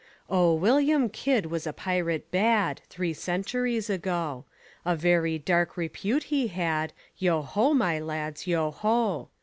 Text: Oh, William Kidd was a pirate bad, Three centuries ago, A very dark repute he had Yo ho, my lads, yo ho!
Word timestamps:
Oh, 0.31 0.55
William 0.55 1.09
Kidd 1.09 1.45
was 1.45 1.67
a 1.67 1.73
pirate 1.73 2.31
bad, 2.31 2.81
Three 2.89 3.13
centuries 3.13 3.87
ago, 3.87 4.45
A 4.83 4.95
very 4.95 5.37
dark 5.37 5.77
repute 5.77 6.23
he 6.23 6.47
had 6.47 6.91
Yo 7.19 7.43
ho, 7.43 7.75
my 7.75 7.99
lads, 7.99 8.47
yo 8.47 8.71
ho! 8.71 9.29